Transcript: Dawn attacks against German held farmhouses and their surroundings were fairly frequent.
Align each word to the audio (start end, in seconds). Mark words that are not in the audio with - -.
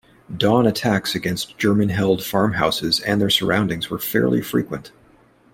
Dawn 0.35 0.65
attacks 0.65 1.13
against 1.13 1.59
German 1.59 1.89
held 1.89 2.23
farmhouses 2.23 3.01
and 3.01 3.21
their 3.21 3.29
surroundings 3.29 3.91
were 3.91 3.99
fairly 3.99 4.41
frequent. 4.41 4.91